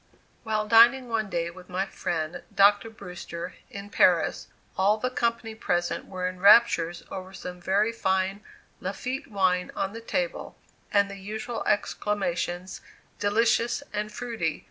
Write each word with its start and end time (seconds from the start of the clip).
While 0.41 0.67
dining 0.67 1.09
one 1.09 1.29
day 1.29 1.51
with 1.51 1.69
my 1.69 1.85
friend, 1.85 2.41
Dr. 2.55 2.89
Brewster, 2.89 3.53
in 3.69 3.91
Paris, 3.91 4.47
all 4.75 4.97
the 4.97 5.11
company 5.11 5.53
present 5.53 6.07
were 6.07 6.27
in 6.27 6.39
raptures 6.39 7.03
over 7.11 7.33
some 7.33 7.61
very 7.61 7.91
fine 7.91 8.41
"Lafitte" 8.79 9.27
wine 9.29 9.69
on 9.75 9.93
the 9.93 10.01
table, 10.01 10.57
and 10.91 11.07
the 11.07 11.17
usual 11.19 11.63
exclamations, 11.67 12.81
"delicious!" 13.19 13.83
and 13.93 14.11
"fruity!" 14.11 14.59